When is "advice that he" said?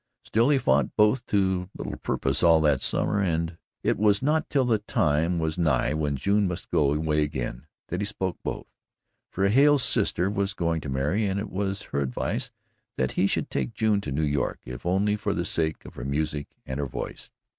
12.01-13.27